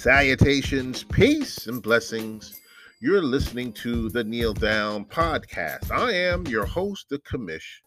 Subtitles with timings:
[0.00, 2.58] Salutations, peace, and blessings.
[3.02, 5.90] You're listening to the Kneel Down Podcast.
[5.90, 7.82] I am your host, the Commish.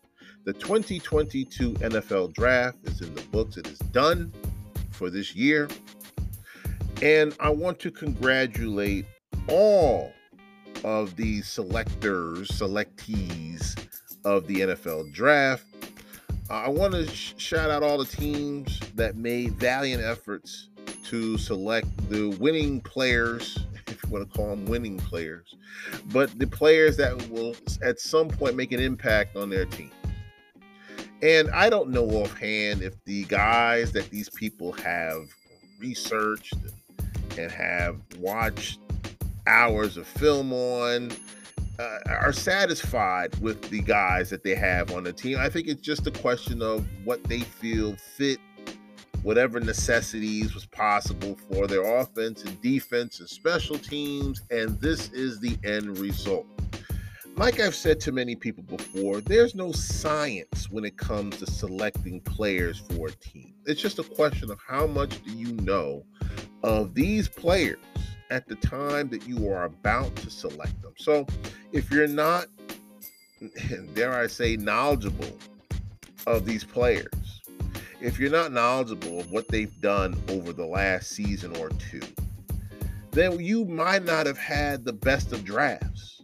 [0.45, 3.57] The 2022 NFL Draft is in the books.
[3.57, 4.31] It is done
[4.91, 5.67] for this year.
[7.01, 9.07] And I want to congratulate
[9.47, 10.13] all
[10.83, 13.75] of the selectors, selectees
[14.23, 15.65] of the NFL Draft.
[16.51, 20.69] I want to sh- shout out all the teams that made valiant efforts
[21.05, 23.57] to select the winning players,
[23.87, 25.55] if you want to call them winning players,
[26.11, 29.91] but the players that will at some point make an impact on their team.
[31.21, 35.29] And I don't know offhand if the guys that these people have
[35.79, 36.55] researched
[37.37, 38.79] and have watched
[39.47, 41.11] hours of film on
[41.79, 45.37] uh, are satisfied with the guys that they have on the team.
[45.39, 48.39] I think it's just a question of what they feel fit
[49.23, 55.39] whatever necessities was possible for their offense and defense and special teams, and this is
[55.39, 56.45] the end result.
[57.35, 62.19] Like I've said to many people before, there's no science when it comes to selecting
[62.19, 63.55] players for a team.
[63.65, 66.03] It's just a question of how much do you know
[66.61, 67.79] of these players
[68.29, 70.93] at the time that you are about to select them.
[70.97, 71.25] So
[71.71, 72.47] if you're not,
[73.95, 75.37] dare I say, knowledgeable
[76.27, 77.07] of these players,
[78.03, 82.01] if you're not knowledgeable of what they've done over the last season or two,
[83.11, 86.21] then you might not have had the best of drafts.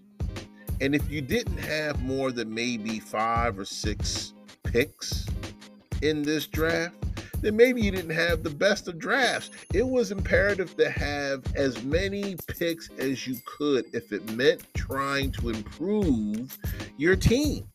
[0.82, 4.34] And if you didn't have more than maybe five or six
[4.66, 5.26] picks
[6.02, 6.96] in this draft,
[7.42, 9.50] then maybe you didn't have the best of drafts.
[9.74, 15.32] It was imperative to have as many picks as you could if it meant trying
[15.34, 16.58] to improve
[16.98, 17.70] your team.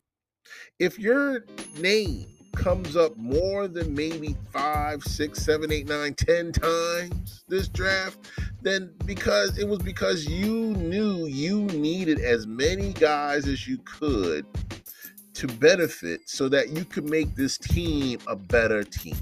[0.79, 1.47] If your
[1.79, 8.19] name comes up more than maybe five, six, seven, eight, nine, ten times this draft,
[8.63, 14.47] then because it was because you knew you needed as many guys as you could
[15.35, 19.17] to benefit so that you could make this team a better team.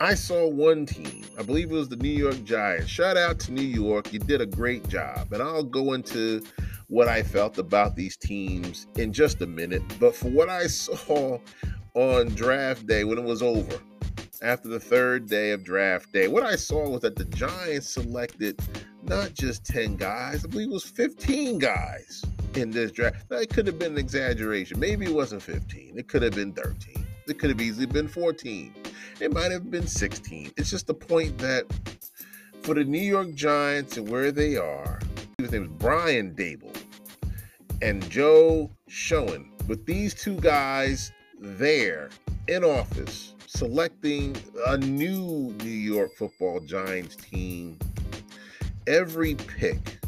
[0.00, 2.88] I saw one team, I believe it was the New York Giants.
[2.88, 4.12] Shout out to New York.
[4.12, 5.32] You did a great job.
[5.32, 6.42] And I'll go into
[6.88, 9.82] what I felt about these teams in just a minute.
[10.00, 11.38] But for what I saw
[11.94, 13.78] on draft day when it was over,
[14.42, 18.60] after the third day of draft day, what I saw was that the Giants selected
[19.02, 23.26] not just 10 guys, I believe it was 15 guys in this draft.
[23.30, 24.78] It could have been an exaggeration.
[24.78, 28.74] Maybe it wasn't 15, it could have been 13, it could have easily been 14,
[29.20, 30.52] it might have been 16.
[30.56, 31.66] It's just the point that
[32.62, 35.00] for the New York Giants and where they are,
[35.40, 36.76] his name is Brian Daboll
[37.80, 39.52] and Joe Schoen.
[39.68, 42.10] With these two guys there
[42.48, 47.78] in office selecting a new New York football Giants team,
[48.88, 50.00] every pick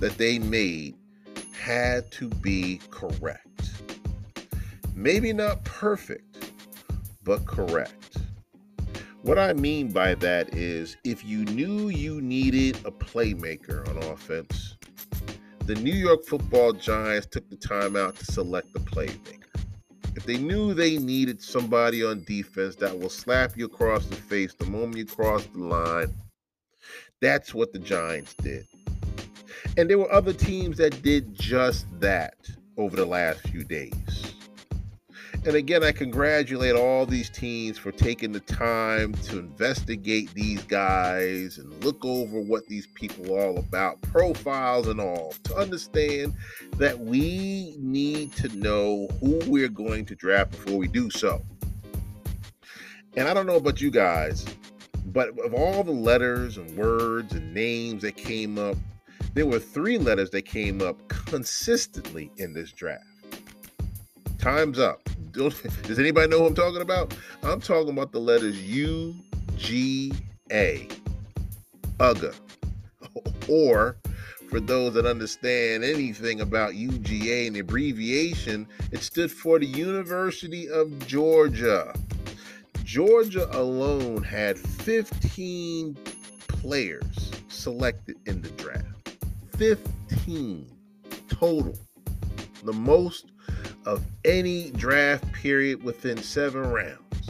[0.00, 0.96] that they made
[1.56, 3.70] had to be correct.
[4.96, 6.50] Maybe not perfect,
[7.22, 8.11] but correct.
[9.22, 14.76] What I mean by that is if you knew you needed a playmaker on offense,
[15.60, 19.38] the New York football Giants took the time out to select the playmaker.
[20.16, 24.54] If they knew they needed somebody on defense that will slap you across the face
[24.54, 26.12] the moment you cross the line,
[27.20, 28.66] that's what the Giants did.
[29.76, 32.34] And there were other teams that did just that
[32.76, 34.31] over the last few days.
[35.44, 41.58] And again, I congratulate all these teams for taking the time to investigate these guys
[41.58, 46.34] and look over what these people are all about, profiles and all, to understand
[46.76, 51.42] that we need to know who we're going to draft before we do so.
[53.16, 54.46] And I don't know about you guys,
[55.06, 58.76] but of all the letters and words and names that came up,
[59.34, 63.02] there were three letters that came up consistently in this draft.
[64.38, 67.16] Time's up does anybody know who I'm talking about?
[67.42, 69.14] I'm talking about the letters U,
[69.56, 70.12] G,
[70.50, 70.88] A,
[71.98, 72.34] UGA.
[73.48, 73.96] Or
[74.48, 80.68] for those that understand anything about UGA and the abbreviation, it stood for the University
[80.68, 81.94] of Georgia.
[82.84, 85.96] Georgia alone had 15
[86.48, 89.16] players selected in the draft.
[89.56, 90.66] 15
[91.28, 91.78] total.
[92.64, 93.31] The most
[93.84, 97.28] of any draft period within seven rounds.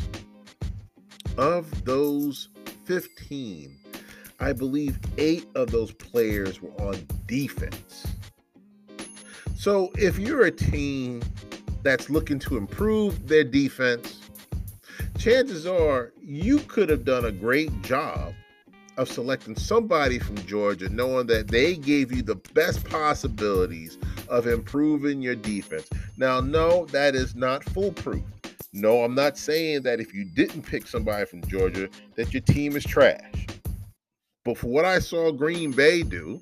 [1.39, 2.49] Of those
[2.85, 3.77] 15,
[4.41, 8.07] I believe eight of those players were on defense.
[9.57, 11.23] So if you're a team
[11.83, 14.21] that's looking to improve their defense,
[15.19, 18.35] chances are you could have done a great job
[18.97, 25.23] of selecting somebody from Georgia, knowing that they gave you the best possibilities of improving
[25.23, 25.89] your defense.
[26.17, 28.23] Now, no, that is not foolproof.
[28.73, 32.77] No, I'm not saying that if you didn't pick somebody from Georgia, that your team
[32.77, 33.47] is trash.
[34.45, 36.41] But for what I saw Green Bay do,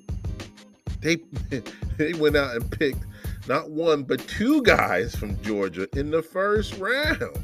[1.01, 1.17] they
[1.97, 3.05] they went out and picked
[3.47, 7.37] not one but two guys from Georgia in the first round.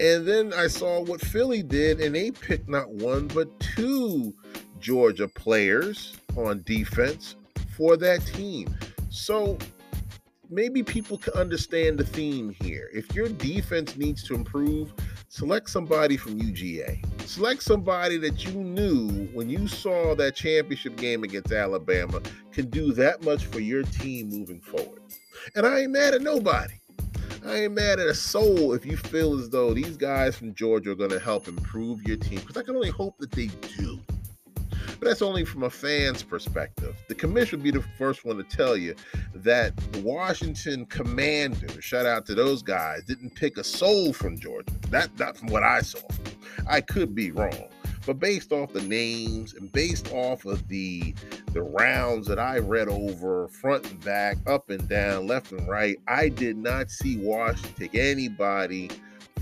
[0.00, 4.34] And then I saw what Philly did, and they picked not one but two
[4.80, 7.36] Georgia players on defense
[7.76, 8.74] for that team.
[9.10, 9.58] So
[10.52, 12.90] maybe people can understand the theme here.
[12.92, 14.92] If your defense needs to improve,
[15.28, 17.02] select somebody from UGA.
[17.26, 22.20] Select somebody that you knew when you saw that championship game against Alabama
[22.52, 25.00] can do that much for your team moving forward.
[25.54, 26.74] And I ain't mad at nobody.
[27.44, 30.92] I ain't mad at a soul if you feel as though these guys from Georgia
[30.92, 33.46] are going to help improve your team, because I can only hope that they
[33.78, 33.98] do.
[35.02, 36.94] But that's only from a fan's perspective.
[37.08, 38.94] The commission would be the first one to tell you
[39.34, 44.72] that the Washington Commanders, shout out to those guys, didn't pick a soul from Georgia.
[44.90, 46.06] That not from what I saw.
[46.70, 47.68] I could be wrong.
[48.06, 51.16] But based off the names and based off of the
[51.52, 55.96] the rounds that I read over front and back, up and down, left and right,
[56.06, 58.88] I did not see Washington take anybody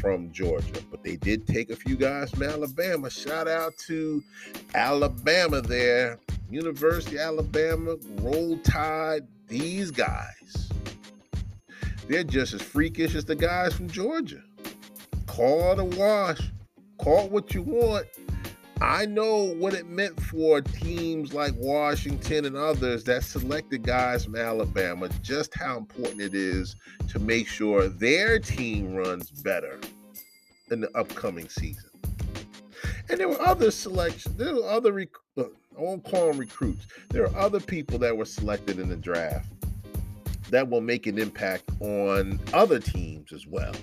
[0.00, 3.10] from Georgia, but they did take a few guys from Alabama.
[3.10, 4.22] Shout out to
[4.74, 6.18] Alabama there,
[6.50, 9.26] University of Alabama, Roll Tide.
[9.46, 10.70] These guys,
[12.08, 14.42] they're just as freakish as the guys from Georgia.
[15.26, 16.40] Call it a wash,
[16.98, 18.06] call it what you want.
[18.82, 24.36] I know what it meant for teams like Washington and others that selected guys from
[24.36, 26.76] Alabama, just how important it is
[27.08, 29.78] to make sure their team runs better
[30.70, 31.90] in the upcoming season.
[33.10, 34.36] And there were other selections.
[34.36, 35.44] There were other, rec- I
[35.76, 36.86] won't call them recruits.
[37.10, 39.52] There are other people that were selected in the draft
[40.50, 43.74] that will make an impact on other teams as well.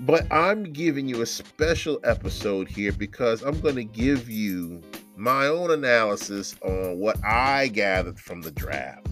[0.00, 4.80] But I'm giving you a special episode here because I'm going to give you
[5.16, 9.08] my own analysis on what I gathered from the draft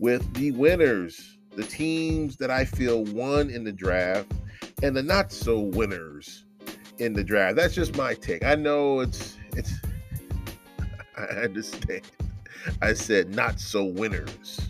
[0.00, 4.32] with the winners, the teams that I feel won in the draft,
[4.82, 6.44] and the not so winners
[6.98, 7.54] in the draft.
[7.54, 8.44] That's just my take.
[8.44, 9.72] I know it's it's
[11.16, 12.02] I understand.
[12.82, 14.60] I said not so winners.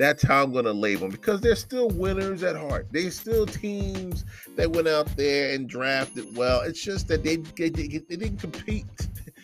[0.00, 2.86] That's how I'm going to label them because they're still winners at heart.
[2.90, 4.24] They're still teams
[4.56, 6.62] that went out there and drafted well.
[6.62, 8.86] It's just that they, they, they didn't compete.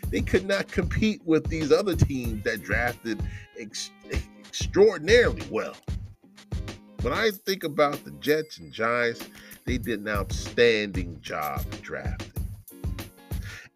[0.08, 3.22] They could not compete with these other teams that drafted
[3.58, 5.76] ex- extraordinarily well.
[7.02, 9.28] When I think about the Jets and Giants,
[9.66, 12.32] they did an outstanding job drafting.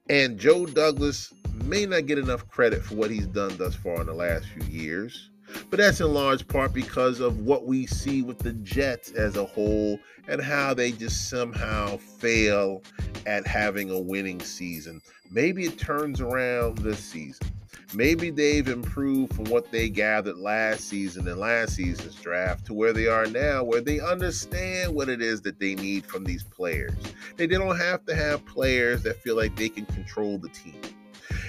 [0.09, 1.31] And Joe Douglas
[1.63, 4.67] may not get enough credit for what he's done thus far in the last few
[4.67, 5.30] years.
[5.69, 9.45] But that's in large part because of what we see with the Jets as a
[9.45, 9.99] whole
[10.29, 12.83] and how they just somehow fail
[13.27, 15.01] at having a winning season.
[15.31, 17.47] Maybe it turns around this season.
[17.93, 22.93] Maybe they've improved from what they gathered last season and last season's draft to where
[22.93, 26.95] they are now, where they understand what it is that they need from these players.
[27.37, 30.81] They don't have to have players that feel like they can control the team.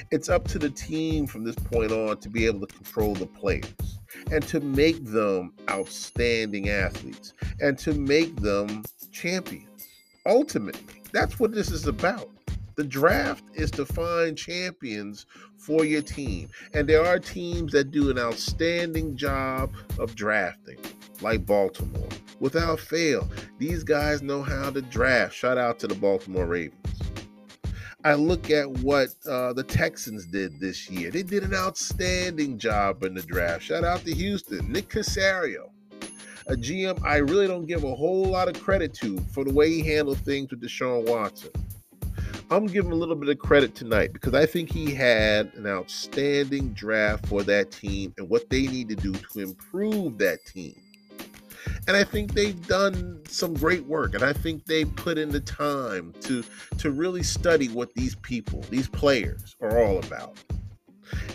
[0.09, 3.27] It's up to the team from this point on to be able to control the
[3.27, 3.99] players
[4.31, 9.87] and to make them outstanding athletes and to make them champions.
[10.25, 12.29] Ultimately, that's what this is about.
[12.75, 15.25] The draft is to find champions
[15.57, 16.49] for your team.
[16.73, 20.77] And there are teams that do an outstanding job of drafting,
[21.21, 22.07] like Baltimore.
[22.39, 25.35] Without fail, these guys know how to draft.
[25.35, 27.00] Shout out to the Baltimore Ravens.
[28.03, 31.11] I look at what uh, the Texans did this year.
[31.11, 33.63] They did an outstanding job in the draft.
[33.63, 35.69] Shout out to Houston, Nick Caserio,
[36.47, 39.69] a GM I really don't give a whole lot of credit to for the way
[39.69, 41.51] he handled things with Deshaun Watson.
[42.49, 46.73] I'm giving a little bit of credit tonight because I think he had an outstanding
[46.73, 50.80] draft for that team and what they need to do to improve that team.
[51.87, 54.13] And I think they've done some great work.
[54.13, 56.43] And I think they put in the time to
[56.77, 60.37] to really study what these people, these players, are all about.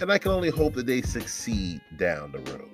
[0.01, 2.71] And I can only hope that they succeed down the road.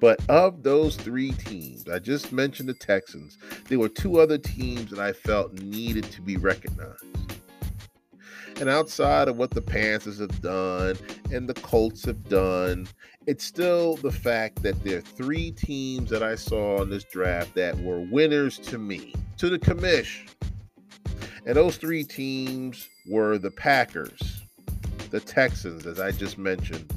[0.00, 4.90] But of those three teams, I just mentioned the Texans, there were two other teams
[4.90, 7.04] that I felt needed to be recognized.
[8.60, 10.96] And outside of what the Panthers have done
[11.32, 12.86] and the Colts have done,
[13.26, 17.54] it's still the fact that there are three teams that I saw in this draft
[17.56, 20.28] that were winners to me, to the commish.
[21.46, 24.42] And those three teams were the Packers,
[25.10, 26.92] the Texans, as I just mentioned,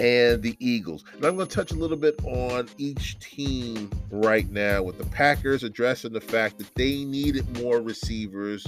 [0.00, 1.04] and the Eagles.
[1.14, 5.06] And I'm going to touch a little bit on each team right now, with the
[5.06, 8.66] Packers addressing the fact that they needed more receivers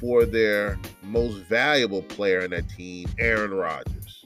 [0.00, 4.24] for their most valuable player in that team, Aaron Rodgers.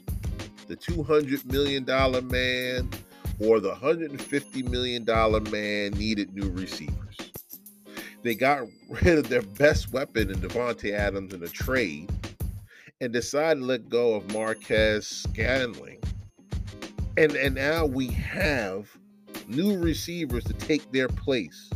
[0.67, 1.85] The $200 million
[2.27, 2.89] man
[3.39, 5.05] or the $150 million
[5.51, 7.17] man needed new receivers.
[8.21, 12.11] They got rid of their best weapon in Davante Adams in a trade
[13.01, 15.99] and decided to let go of Marquez Scantling.
[17.17, 18.89] And and now we have
[19.47, 21.69] new receivers to take their place.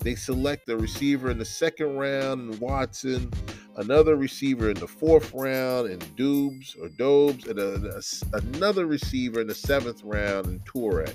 [0.00, 3.30] They select a receiver in the second round in Watson,
[3.76, 9.40] another receiver in the fourth round and Dubes or Dobes, and a, a, another receiver
[9.40, 11.12] in the seventh round and Toure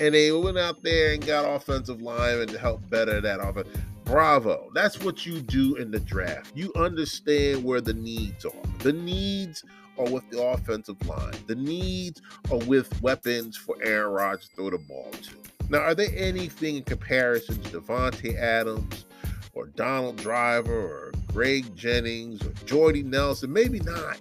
[0.00, 3.68] and they went out there and got offensive linemen to help better that offense.
[4.04, 4.70] Bravo.
[4.74, 6.52] That's what you do in the draft.
[6.56, 8.52] You understand where the needs are.
[8.80, 9.64] The needs
[9.98, 11.34] are with the offensive line.
[11.46, 15.41] The needs are with weapons for Aaron Rodgers to throw the ball to.
[15.72, 19.06] Now, are there anything in comparison to Davante Adams
[19.54, 23.50] or Donald Driver or Greg Jennings or Jordy Nelson?
[23.50, 24.20] Maybe not.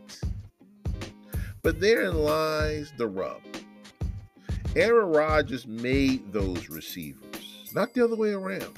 [1.61, 3.41] But therein lies the rub.
[4.77, 8.71] Aaron Rodgers made those receivers, not the other way around.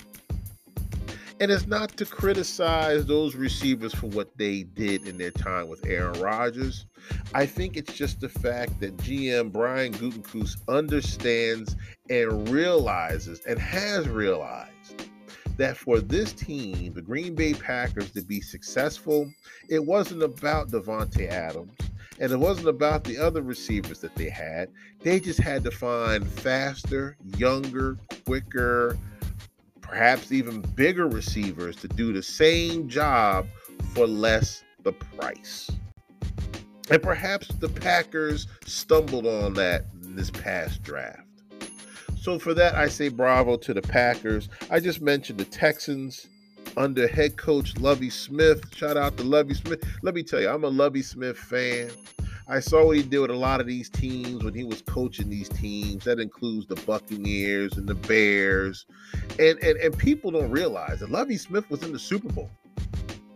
[1.43, 5.85] And it's not to criticize those receivers for what they did in their time with
[5.85, 6.85] Aaron Rodgers.
[7.33, 11.75] I think it's just the fact that GM Brian Gutekunst understands
[12.09, 15.09] and realizes and has realized
[15.57, 19.29] that for this team, the Green Bay Packers, to be successful,
[19.67, 21.75] it wasn't about Davante Adams.
[22.21, 24.69] And it wasn't about the other receivers that they had.
[25.01, 28.97] They just had to find faster, younger, quicker,
[29.83, 33.45] perhaps even bigger receivers to do the same job
[33.93, 35.69] for less the price.
[36.89, 41.21] And perhaps the Packers stumbled on that in this past draft.
[42.19, 44.49] So for that, I say bravo to the Packers.
[44.71, 46.27] I just mentioned the Texans
[46.77, 48.63] under head coach Lovie Smith.
[48.75, 49.83] Shout out to Lovie Smith.
[50.01, 51.91] Let me tell you, I'm a Lovie Smith fan.
[52.47, 55.29] I saw what he did with a lot of these teams when he was coaching
[55.29, 56.03] these teams.
[56.03, 58.85] That includes the Buccaneers and the Bears.
[59.39, 62.49] And and, and people don't realize that Lovie Smith was in the Super Bowl.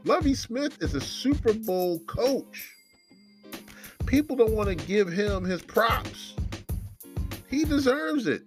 [0.04, 2.74] Lovie Smith is a Super Bowl coach.
[4.06, 6.36] People don't want to give him his props.
[7.50, 8.44] He deserves it.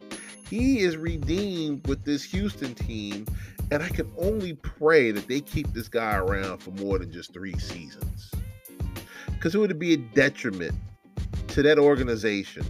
[0.48, 3.26] He is redeemed with this Houston team
[3.70, 7.32] and I can only pray that they keep this guy around for more than just
[7.32, 8.30] three seasons.
[9.40, 10.74] Because it would be a detriment
[11.48, 12.62] to that organization,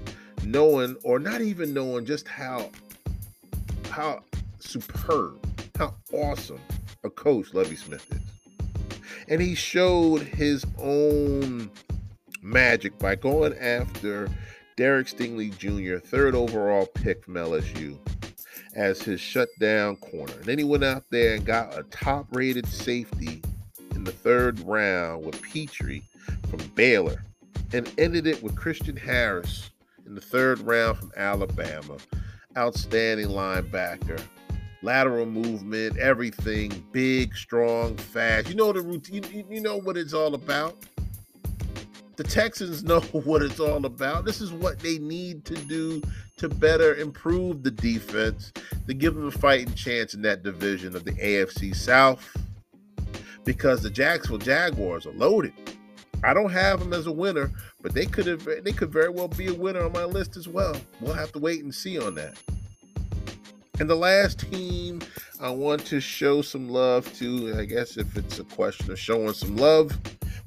[0.45, 2.71] knowing or not even knowing just how
[3.91, 4.23] how
[4.61, 5.45] superb,
[5.77, 6.61] how awesome
[7.03, 8.21] a coach Lovie Smith is.
[9.27, 11.73] And he showed his own
[12.41, 14.29] magic by going after
[14.77, 17.99] Derek Stingley Jr., third overall pick from LSU
[18.77, 20.35] as his shutdown corner.
[20.35, 23.43] And then he went out there and got a top rated safety
[23.97, 26.01] in the third round with Pitre
[26.49, 27.25] from Baylor
[27.73, 29.71] and ended it with Christian Harris
[30.07, 31.97] in the third round from Alabama.
[32.57, 34.21] Outstanding linebacker.
[34.83, 38.49] Lateral movement, everything, big, strong, fast.
[38.49, 39.25] You know the routine.
[39.31, 40.77] You, you know what it's all about.
[42.17, 44.25] The Texans know what it's all about.
[44.25, 46.03] This is what they need to do
[46.39, 48.53] to better improve the defense,
[48.87, 52.37] to give them a fighting chance in that division of the AFC South.
[53.45, 55.53] Because the Jacksonville Jaguars are loaded.
[56.23, 57.51] I don't have them as a winner,
[57.81, 60.49] but they could have they could very well be a winner on my list as
[60.49, 60.77] well.
[61.01, 62.37] We'll have to wait and see on that.
[63.79, 65.01] And the last team
[65.41, 69.33] I want to show some love to, I guess if it's a question of showing
[69.33, 69.97] some love,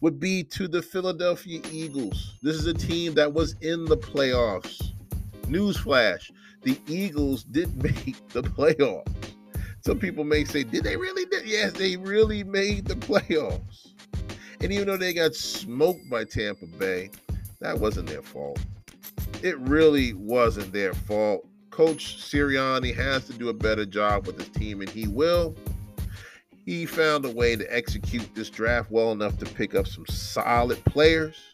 [0.02, 2.38] would be to the Philadelphia Eagles.
[2.44, 4.92] This is a team that was in the playoffs.
[5.44, 6.30] Newsflash
[6.64, 9.08] the Eagles did make the playoffs.
[9.82, 11.26] Some people may say, did they really?
[11.26, 11.46] Did?
[11.46, 13.93] Yes, they really made the playoffs.
[14.64, 17.12] And even though they got smoked by Tampa Bay,
[17.60, 18.60] that wasn't their fault.
[19.42, 21.46] It really wasn't their fault.
[21.70, 25.56] Coach Sirianni has to do a better job with his team, and he will.
[26.66, 30.84] He found a way to execute this draft well enough to pick up some solid
[30.86, 31.54] players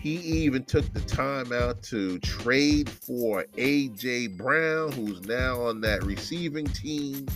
[0.00, 6.02] he even took the time out to trade for AJ Brown, who's now on that
[6.04, 7.26] receiving team,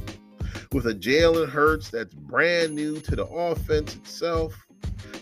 [0.72, 4.66] with a Jalen Hurts that's brand new to the offense itself.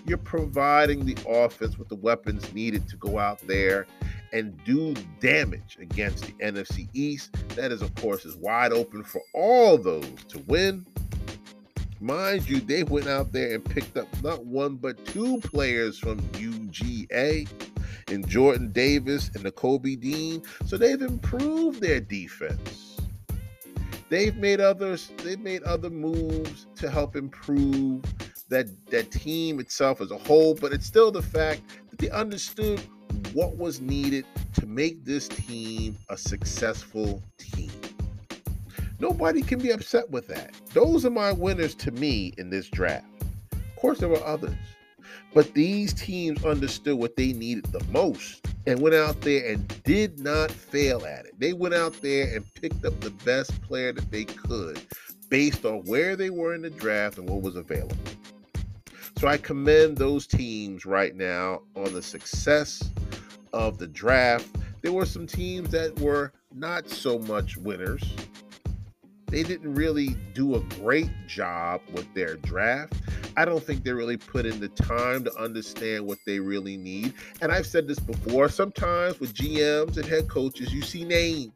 [0.04, 3.86] You're providing the offense with the weapons needed to go out there
[4.32, 7.36] and do damage against the NFC East.
[7.50, 10.84] That is, of course, is wide open for all those to win.
[12.00, 16.18] Mind you, they went out there and picked up not one but two players from
[16.32, 17.48] UGA
[18.10, 20.42] in Jordan Davis and Nakobe Dean.
[20.66, 22.96] So they've improved their defense.
[24.08, 28.02] They've made others, they've made other moves to help improve
[28.52, 32.80] that that team itself as a whole, but it's still the fact that they understood
[33.32, 37.70] what was needed to make this team a successful team.
[39.00, 40.54] Nobody can be upset with that.
[40.74, 43.06] Those are my winners to me in this draft.
[43.52, 44.54] Of course, there were others.
[45.32, 50.18] But these teams understood what they needed the most and went out there and did
[50.18, 51.32] not fail at it.
[51.38, 54.78] They went out there and picked up the best player that they could
[55.30, 57.96] based on where they were in the draft and what was available.
[59.22, 62.90] So I commend those teams right now on the success
[63.52, 64.48] of the draft.
[64.80, 68.02] There were some teams that were not so much winners.
[69.28, 72.94] They didn't really do a great job with their draft.
[73.36, 77.14] I don't think they really put in the time to understand what they really need.
[77.40, 81.52] And I've said this before sometimes with GMs and head coaches, you see names.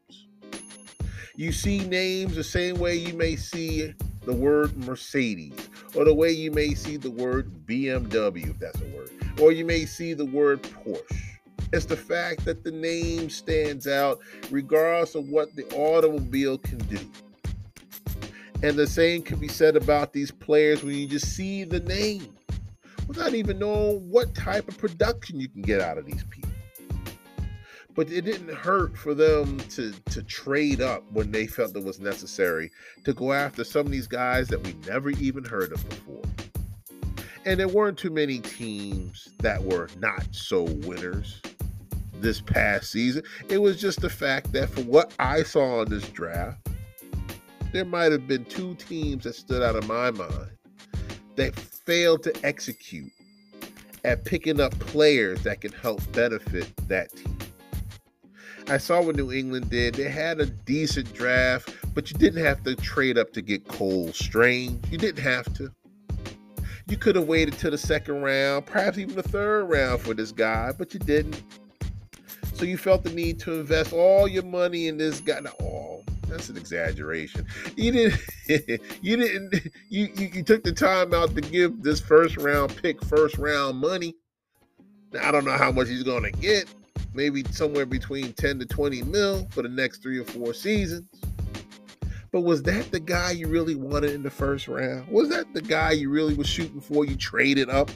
[1.34, 3.92] You see names the same way you may see
[4.26, 8.84] the word Mercedes, or the way you may see the word BMW, if that's a
[8.86, 11.22] word, or you may see the word Porsche.
[11.72, 16.98] It's the fact that the name stands out regardless of what the automobile can do.
[18.62, 22.34] And the same can be said about these players when you just see the name
[23.06, 26.45] without even knowing what type of production you can get out of these people.
[27.96, 31.98] But it didn't hurt for them to, to trade up when they felt it was
[31.98, 32.70] necessary
[33.04, 36.22] to go after some of these guys that we never even heard of before.
[37.46, 41.40] And there weren't too many teams that were not so winners
[42.20, 43.22] this past season.
[43.48, 46.68] It was just the fact that for what I saw in this draft,
[47.72, 50.50] there might have been two teams that stood out of my mind
[51.36, 53.12] that failed to execute
[54.04, 57.36] at picking up players that can help benefit that team.
[58.68, 59.94] I saw what New England did.
[59.94, 64.12] They had a decent draft, but you didn't have to trade up to get Cole
[64.12, 64.84] Strange.
[64.90, 65.70] You didn't have to.
[66.88, 70.32] You could have waited to the second round, perhaps even the third round for this
[70.32, 71.42] guy, but you didn't.
[72.54, 75.40] So you felt the need to invest all your money in this guy.
[75.40, 77.46] Now, all that's an exaggeration.
[77.76, 78.20] You didn't.
[79.02, 79.54] you didn't.
[79.88, 83.78] You, you you took the time out to give this first round pick first round
[83.78, 84.14] money.
[85.12, 86.66] Now I don't know how much he's going to get.
[87.16, 91.08] Maybe somewhere between ten to twenty mil for the next three or four seasons.
[92.30, 95.08] But was that the guy you really wanted in the first round?
[95.08, 97.06] Was that the guy you really was shooting for?
[97.06, 97.90] You traded up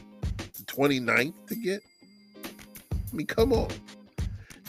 [0.54, 1.82] to 29th to get?
[2.42, 3.68] I mean, come on.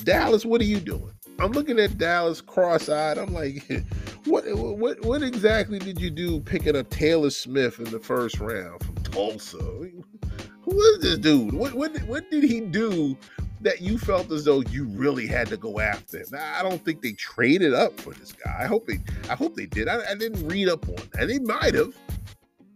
[0.03, 1.13] Dallas, what are you doing?
[1.39, 3.17] I'm looking at Dallas cross-eyed.
[3.17, 3.63] I'm like,
[4.25, 8.83] what what what exactly did you do picking up Taylor Smith in the first round
[8.83, 9.57] from Tulsa?
[9.57, 11.53] Who is this dude?
[11.53, 13.17] What what what did he do
[13.61, 16.27] that you felt as though you really had to go after him?
[16.37, 18.57] I don't think they traded up for this guy.
[18.61, 19.87] I hope they I hope they did.
[19.87, 21.21] I, I didn't read up on that.
[21.21, 21.95] And they might have.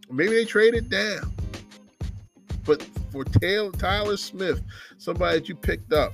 [0.09, 1.33] Maybe they traded down.
[2.65, 4.61] But for Taylor Tyler Smith,
[4.97, 6.13] somebody that you picked up,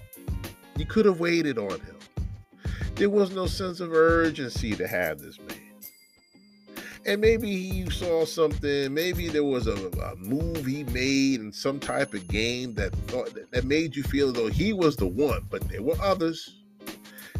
[0.77, 1.97] you could have waited on him
[3.01, 5.60] there was no sense of urgency to have this man.
[7.05, 11.79] And maybe you saw something, maybe there was a, a move he made in some
[11.79, 15.45] type of game that thought that made you feel as though he was the one,
[15.49, 16.57] but there were others.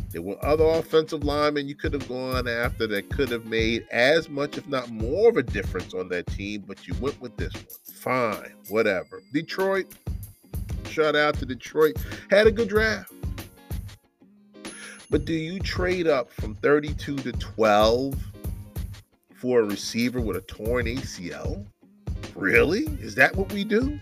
[0.09, 4.29] There were other offensive linemen you could have gone after that could have made as
[4.29, 7.53] much, if not more, of a difference on that team, but you went with this
[7.53, 7.65] one.
[7.93, 9.21] Fine, whatever.
[9.31, 9.93] Detroit,
[10.89, 11.97] shout out to Detroit,
[12.29, 13.13] had a good draft.
[15.11, 18.30] But do you trade up from 32 to 12
[19.41, 21.65] for a receiver with a torn ACL?
[22.35, 22.85] Really?
[23.01, 23.99] Is that what we do?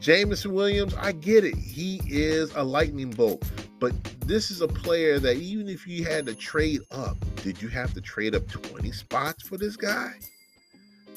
[0.00, 1.54] Jameson Williams, I get it.
[1.54, 3.48] He is a lightning bolt.
[3.78, 3.94] But
[4.26, 7.94] this is a player that even if you had to trade up, did you have
[7.94, 10.12] to trade up 20 spots for this guy?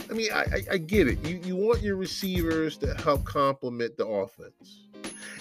[0.07, 1.25] I mean, I, I, I get it.
[1.25, 4.83] You, you want your receivers to help complement the offense.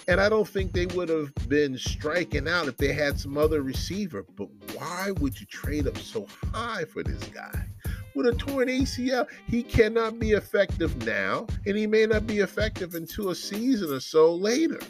[0.09, 3.61] And I don't think they would have been striking out if they had some other
[3.63, 4.25] receiver.
[4.37, 7.67] But why would you trade up so high for this guy?
[8.15, 12.95] With a torn ACL, he cannot be effective now, and he may not be effective
[12.95, 14.81] until a season or so later.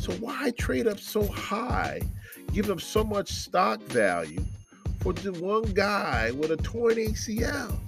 [0.00, 2.00] So why trade up so high,
[2.52, 4.44] give up so much stock value
[5.00, 7.78] for the one guy with a torn ACL?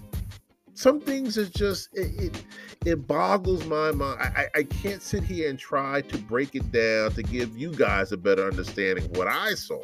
[0.74, 2.44] Some things is just it, it
[2.86, 4.18] it boggles my mind.
[4.20, 8.12] I, I can't sit here and try to break it down to give you guys
[8.12, 9.82] a better understanding of what I saw.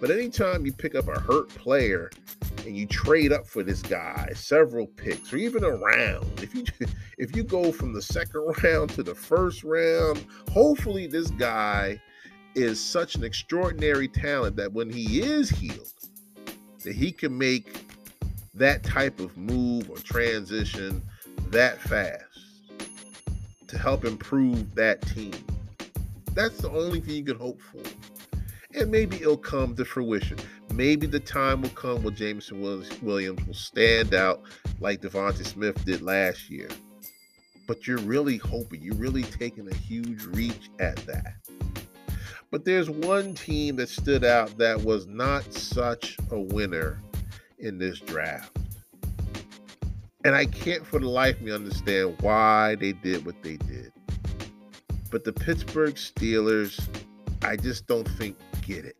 [0.00, 2.10] But anytime you pick up a hurt player
[2.66, 6.26] and you trade up for this guy, several picks or even a round.
[6.42, 6.64] If you
[7.18, 12.00] if you go from the second round to the first round, hopefully this guy
[12.54, 15.92] is such an extraordinary talent that when he is healed,
[16.82, 17.84] that he can make
[18.54, 21.02] that type of move or transition
[21.50, 22.22] that fast
[23.68, 25.34] to help improve that team.
[26.32, 27.82] That's the only thing you can hope for.
[28.78, 30.38] And maybe it'll come to fruition.
[30.72, 34.42] Maybe the time will come where Jameson Williams will stand out
[34.80, 36.68] like DeVonta Smith did last year.
[37.66, 41.34] But you're really hoping, you're really taking a huge reach at that.
[42.50, 47.02] But there's one team that stood out that was not such a winner
[47.58, 48.56] in this draft.
[50.24, 53.92] And I can't for the life of me understand why they did what they did.
[55.10, 56.84] But the Pittsburgh Steelers,
[57.42, 58.96] I just don't think get it.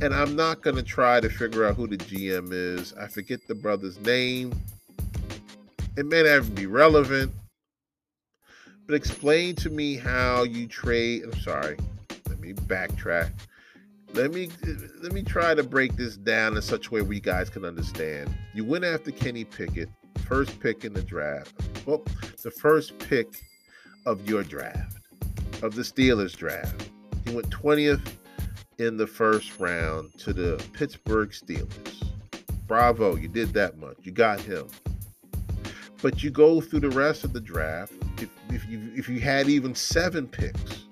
[0.00, 2.94] And I'm not going to try to figure out who the GM is.
[2.94, 4.52] I forget the brother's name.
[5.96, 7.32] It may not even be relevant.
[8.86, 11.24] But explain to me how you trade.
[11.24, 11.76] I'm sorry.
[12.28, 13.32] Let me backtrack.
[14.14, 14.48] Let me
[15.02, 18.32] let me try to break this down in such a way you guys can understand.
[18.54, 19.90] You went after Kenny Pickett,
[20.26, 21.52] first pick in the draft.
[21.84, 22.02] Well,
[22.42, 23.28] the first pick
[24.06, 24.96] of your draft,
[25.62, 26.88] of the Steelers draft.
[27.26, 28.08] He went 20th
[28.78, 32.02] in the first round to the Pittsburgh Steelers.
[32.66, 33.96] Bravo, you did that much.
[34.02, 34.68] You got him.
[36.00, 37.92] But you go through the rest of the draft.
[38.18, 40.84] If, if you if you had even seven picks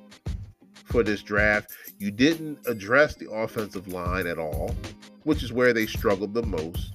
[0.85, 4.75] for this draft, you didn't address the offensive line at all,
[5.23, 6.93] which is where they struggled the most.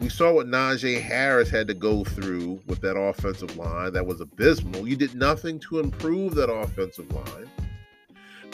[0.00, 4.20] We saw what Najee Harris had to go through with that offensive line that was
[4.20, 4.86] abysmal.
[4.86, 7.50] You did nothing to improve that offensive line,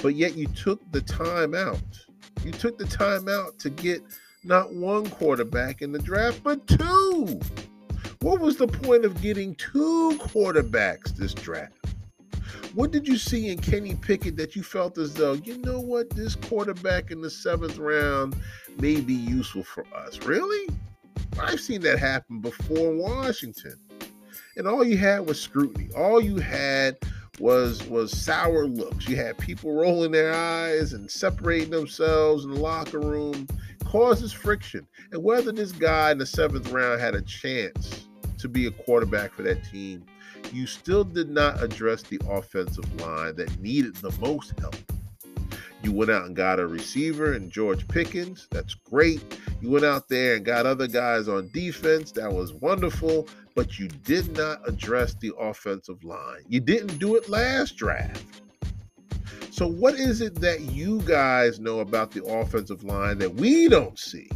[0.04, 1.80] but yet you took the time out.
[2.44, 4.02] You took the time out to get
[4.44, 7.40] not one quarterback in the draft, but two.
[8.20, 11.72] What was the point of getting two quarterbacks this draft?
[12.74, 16.10] What did you see in Kenny Pickett that you felt as though, you know what,
[16.10, 18.36] this quarterback in the seventh round
[18.78, 20.18] may be useful for us?
[20.26, 20.68] Really?
[21.40, 23.76] I've seen that happen before in Washington.
[24.58, 25.88] And all you had was scrutiny.
[25.96, 26.98] All you had
[27.40, 29.08] was was sour looks.
[29.08, 33.48] You had people rolling their eyes and separating themselves in the locker room,
[33.84, 34.86] causes friction.
[35.12, 38.06] And whether this guy in the seventh round had a chance
[38.38, 40.04] to be a quarterback for that team,
[40.52, 44.76] you still did not address the offensive line that needed the most help.
[45.84, 48.48] You went out and got a receiver and George Pickens.
[48.50, 49.22] That's great.
[49.60, 52.10] You went out there and got other guys on defense.
[52.12, 53.28] That was wonderful.
[53.54, 56.40] But you did not address the offensive line.
[56.48, 58.24] You didn't do it last draft.
[59.50, 63.98] So, what is it that you guys know about the offensive line that we don't
[63.98, 64.30] see?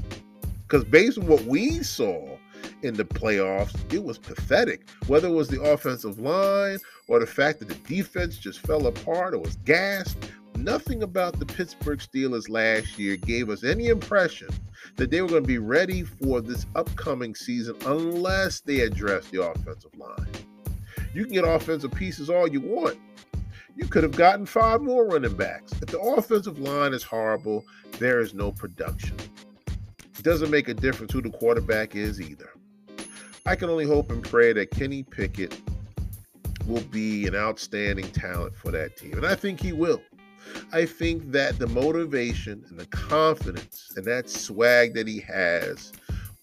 [0.68, 2.36] Because based on what we saw
[2.82, 4.88] in the playoffs, it was pathetic.
[5.06, 9.34] Whether it was the offensive line or the fact that the defense just fell apart
[9.34, 10.18] or was gassed,
[10.64, 14.48] nothing about the Pittsburgh Steelers last year gave us any impression
[14.96, 19.42] that they were going to be ready for this upcoming season unless they address the
[19.42, 20.28] offensive line.
[21.14, 22.98] You can get offensive pieces all you want.
[23.76, 25.72] You could have gotten five more running backs.
[25.80, 27.64] If the offensive line is horrible,
[27.98, 29.16] there is no production.
[29.68, 32.50] It doesn't make a difference who the quarterback is either.
[33.46, 35.60] I can only hope and pray that Kenny Pickett
[36.66, 39.14] will be an outstanding talent for that team.
[39.14, 40.02] And I think he will.
[40.72, 45.92] I think that the motivation and the confidence and that swag that he has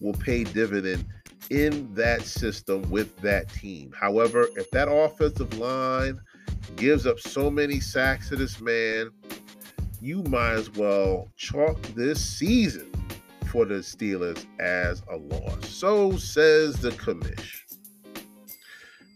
[0.00, 1.04] will pay dividend
[1.50, 3.92] in that system with that team.
[3.98, 6.20] However, if that offensive line
[6.76, 9.10] gives up so many sacks to this man,
[10.00, 12.90] you might as well chalk this season
[13.46, 15.68] for the Steelers as a loss.
[15.68, 17.62] So says the commish.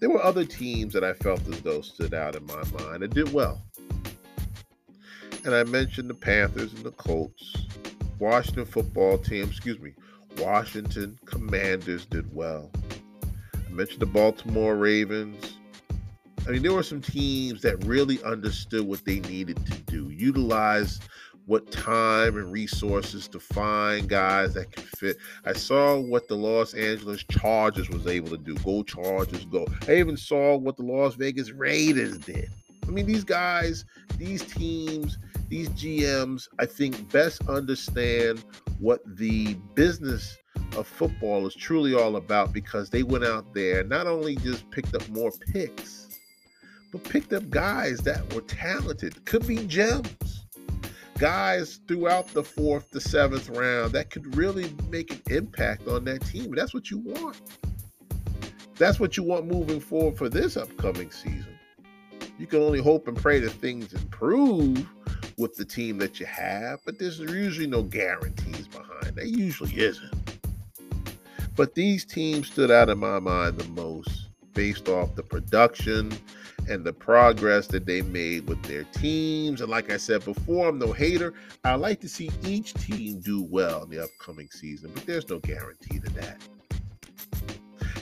[0.01, 3.13] There were other teams that I felt as though stood out in my mind and
[3.13, 3.61] did well.
[5.45, 7.67] And I mentioned the Panthers and the Colts.
[8.19, 9.95] Washington football team, excuse me,
[10.39, 12.71] Washington Commanders did well.
[13.55, 15.57] I mentioned the Baltimore Ravens.
[16.47, 21.01] I mean, there were some teams that really understood what they needed to do, utilize
[21.47, 25.17] what time and resources to find guys that can fit.
[25.45, 28.55] I saw what the Los Angeles Chargers was able to do.
[28.57, 29.67] Go Chargers, go.
[29.89, 32.51] I even saw what the Las Vegas Raiders did.
[32.87, 33.85] I mean, these guys,
[34.17, 35.19] these teams,
[35.51, 38.45] these GMs, I think, best understand
[38.79, 40.39] what the business
[40.77, 44.95] of football is truly all about because they went out there not only just picked
[44.95, 46.09] up more picks,
[46.93, 50.47] but picked up guys that were talented, could be gems.
[51.19, 56.25] guys throughout the fourth, to seventh round that could really make an impact on that
[56.25, 56.55] team.
[56.55, 57.39] That's what you want.
[58.77, 61.59] That's what you want moving forward for this upcoming season.
[62.39, 64.87] You can only hope and pray that things improve
[65.41, 69.17] with the team that you have, but there's usually no guarantees behind.
[69.17, 70.13] There usually isn't.
[71.57, 76.13] But these teams stood out in my mind the most based off the production
[76.69, 79.61] and the progress that they made with their teams.
[79.61, 81.33] And like I said before, I'm no hater.
[81.65, 85.39] I like to see each team do well in the upcoming season, but there's no
[85.39, 86.41] guarantee to that.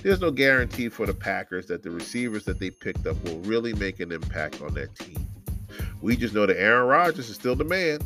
[0.03, 3.75] There's no guarantee for the Packers that the receivers that they picked up will really
[3.75, 5.28] make an impact on that team.
[6.01, 7.99] We just know that Aaron Rodgers is still the man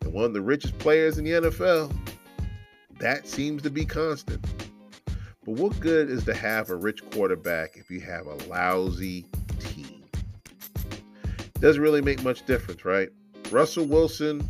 [0.00, 1.94] and one of the richest players in the NFL.
[2.98, 4.44] That seems to be constant.
[5.44, 9.26] But what good is to have a rich quarterback if you have a lousy
[9.58, 10.04] team?
[11.60, 13.10] Doesn't really make much difference, right?
[13.50, 14.48] Russell Wilson,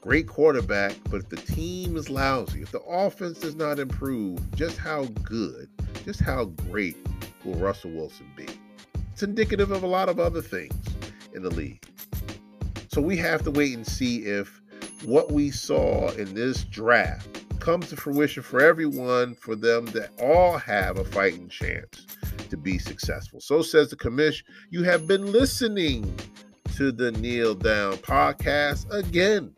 [0.00, 4.76] great quarterback, but if the team is lousy, if the offense does not improve, just
[4.76, 5.68] how good,
[6.04, 6.96] just how great
[7.44, 8.48] will Russell Wilson be?
[9.12, 10.74] It's indicative of a lot of other things
[11.34, 11.82] in the league.
[12.92, 14.60] So we have to wait and see if
[15.06, 17.26] what we saw in this draft
[17.58, 22.06] comes to fruition for everyone, for them to all have a fighting chance
[22.50, 23.40] to be successful.
[23.40, 24.46] So says the commission.
[24.68, 26.14] You have been listening
[26.76, 29.54] to the Kneel Down podcast again.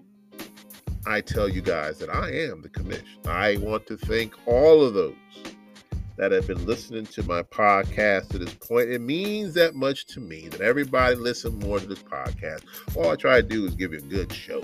[1.05, 3.05] I tell you guys that I am the commission.
[3.27, 5.17] I want to thank all of those
[6.17, 8.91] that have been listening to my podcast to this point.
[8.91, 12.65] It means that much to me that everybody listen more to this podcast.
[12.97, 14.63] All I try to do is give you a good show.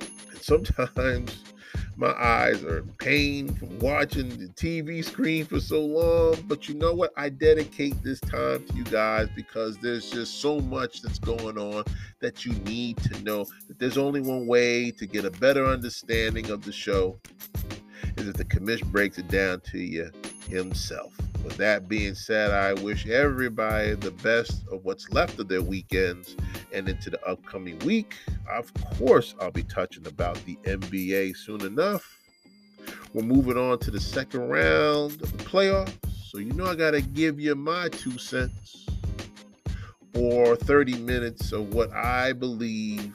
[0.00, 1.44] And sometimes
[1.96, 6.36] my eyes are in pain from watching the TV screen for so long.
[6.46, 7.12] But you know what?
[7.16, 11.84] I dedicate this time to you guys because there's just so much that's going on
[12.20, 16.50] that you need to know that there's only one way to get a better understanding
[16.50, 17.18] of the show
[18.18, 20.10] is that the commission breaks it down to you
[20.48, 21.12] himself.
[21.44, 26.36] With that being said, I wish everybody the best of what's left of their weekends
[26.72, 28.16] and into the upcoming week.
[28.50, 32.18] Of course, I'll be touching about the NBA soon enough.
[33.14, 35.94] We're moving on to the second round of the playoffs.
[36.30, 38.86] So, you know, I got to give you my two cents
[40.14, 43.14] or 30 minutes of what I believe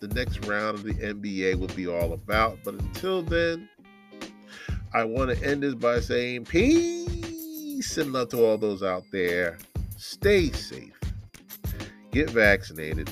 [0.00, 2.58] the next round of the NBA will be all about.
[2.64, 3.68] But until then,
[4.92, 9.58] I want to end this by saying peace and love to all those out there.
[9.96, 10.98] Stay safe,
[12.12, 13.10] get vaccinated.